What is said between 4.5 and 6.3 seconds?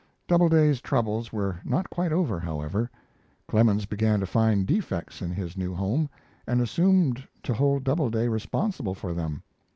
defects in his new home